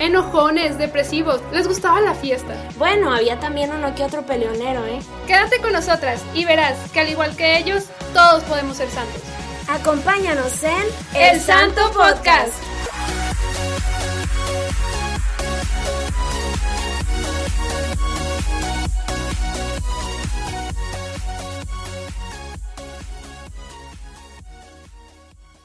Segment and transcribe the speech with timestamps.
[0.00, 2.54] Enojones, depresivos, les gustaba la fiesta.
[2.78, 5.00] Bueno, había también uno que otro peleonero, ¿eh?
[5.26, 9.22] Quédate con nosotras y verás que al igual que ellos, todos podemos ser santos.
[9.68, 10.84] Acompáñanos en
[11.16, 12.54] El Santo Podcast.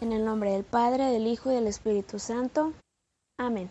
[0.00, 2.72] En el nombre del Padre, del Hijo y del Espíritu Santo.
[3.38, 3.70] Amén.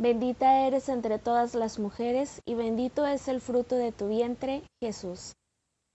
[0.00, 5.34] Bendita eres entre todas las mujeres, y bendito es el fruto de tu vientre, Jesús.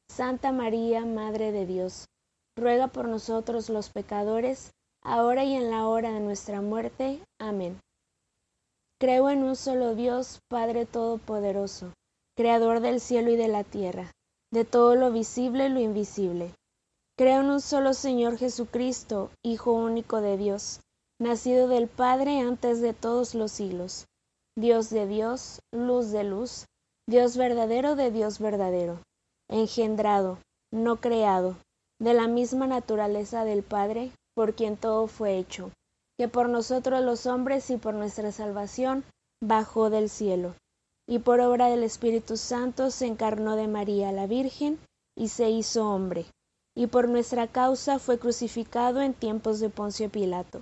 [0.07, 2.05] Santa María, Madre de Dios,
[2.55, 7.19] ruega por nosotros los pecadores, ahora y en la hora de nuestra muerte.
[7.39, 7.79] Amén.
[8.99, 11.91] Creo en un solo Dios, Padre Todopoderoso,
[12.37, 14.11] Creador del cielo y de la tierra,
[14.51, 16.53] de todo lo visible y lo invisible
[17.17, 20.81] Creo en un solo Señor Jesucristo, Hijo único de Dios,
[21.19, 24.05] nacido del Padre antes de todos los siglos,
[24.57, 26.65] Dios de Dios, luz de luz,
[27.07, 29.01] Dios verdadero de Dios verdadero,
[29.49, 30.39] engendrado,
[30.73, 31.55] no creado,
[32.01, 35.71] de la misma naturaleza del Padre, por quien todo fue hecho,
[36.17, 39.05] que por nosotros los hombres y por nuestra salvación
[39.41, 40.55] bajó del cielo,
[41.07, 44.79] y por obra del Espíritu Santo se encarnó de María la Virgen
[45.15, 46.25] y se hizo hombre.
[46.77, 50.61] Y por nuestra causa fue crucificado en tiempos de Poncio Pilato.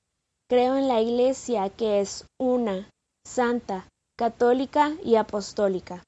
[0.51, 2.89] Creo en la Iglesia que es una,
[3.25, 6.03] santa, católica y apostólica.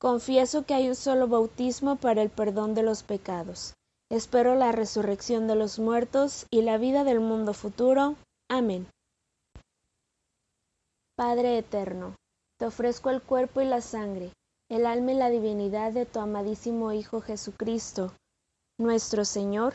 [0.00, 3.74] Confieso que hay un solo bautismo para el perdón de los pecados.
[4.08, 8.14] Espero la resurrección de los muertos y la vida del mundo futuro.
[8.48, 8.86] Amén.
[11.16, 12.14] Padre eterno,
[12.60, 14.30] te ofrezco el cuerpo y la sangre
[14.68, 18.12] el alma y la divinidad de tu amadísimo Hijo Jesucristo,
[18.78, 19.74] nuestro Señor,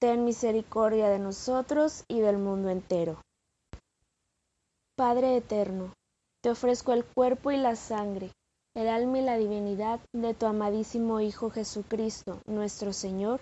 [0.00, 3.20] ten misericordia de nosotros y del mundo entero.
[4.96, 5.94] Padre eterno,
[6.42, 8.32] te ofrezco el cuerpo y la sangre,
[8.74, 13.40] el alma y la divinidad de tu amadísimo Hijo Jesucristo, nuestro Señor,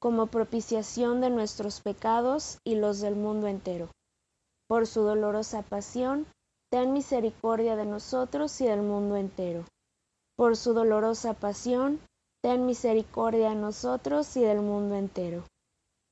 [0.00, 3.90] como propiciación de nuestros pecados y los del mundo entero.
[4.66, 6.26] Por su dolorosa pasión,
[6.70, 9.64] ten misericordia de nosotros y del mundo entero
[10.38, 11.98] por su dolorosa pasión,
[12.44, 15.42] ten misericordia de nosotros y del mundo entero.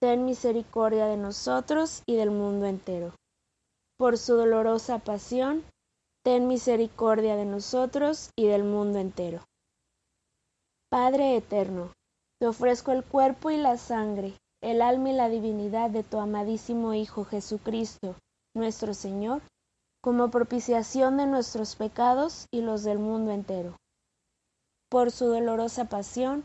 [0.00, 3.14] ten misericordia de nosotros y del mundo entero.
[3.96, 5.64] Por su dolorosa pasión,
[6.24, 9.44] ten misericordia de nosotros y del mundo entero.
[10.90, 11.92] Padre eterno,
[12.40, 16.94] te ofrezco el cuerpo y la sangre, el alma y la divinidad de tu amadísimo
[16.94, 18.16] Hijo Jesucristo,
[18.54, 19.42] nuestro Señor,
[20.02, 23.76] como propiciación de nuestros pecados y los del mundo entero.
[24.90, 26.44] Por su dolorosa pasión,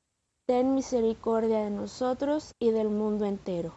[0.51, 3.73] ten misericordia de nosotros y del mundo entero.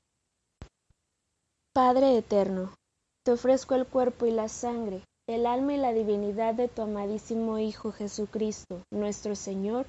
[1.72, 2.74] Padre eterno,
[3.24, 7.60] te ofrezco el cuerpo y la sangre, el alma y la divinidad de tu amadísimo
[7.60, 9.86] Hijo Jesucristo, nuestro Señor,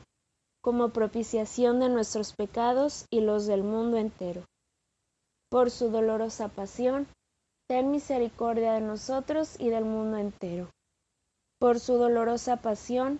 [0.62, 4.46] como propiciación de nuestros pecados y los del mundo entero.
[5.50, 7.08] Por su dolorosa pasión,
[7.68, 10.70] ten misericordia de nosotros y del mundo entero.
[11.60, 13.20] Por su dolorosa pasión,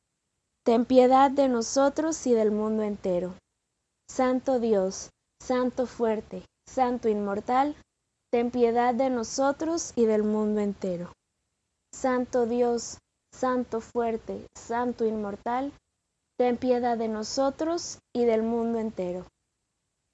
[0.63, 3.35] ten piedad de nosotros y del mundo entero.
[4.09, 5.09] Santo Dios,
[5.41, 7.75] Santo fuerte, Santo inmortal,
[8.31, 11.13] ten piedad de nosotros y del mundo entero.
[11.93, 12.99] Santo Dios,
[13.33, 15.73] Santo fuerte, Santo inmortal,
[16.37, 19.25] ten piedad de nosotros y del mundo entero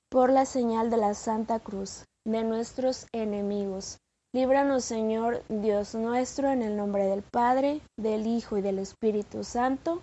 [0.09, 3.99] por la señal de la Santa Cruz de nuestros enemigos,
[4.33, 10.01] Líbranos, Señor Dios nuestro, en el nombre del Padre, del Hijo y del Espíritu Santo.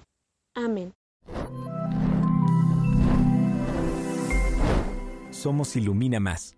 [0.54, 0.94] Amén.
[5.30, 6.56] Somos Ilumina Más.